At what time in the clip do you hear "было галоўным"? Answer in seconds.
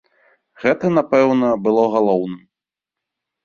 1.69-2.43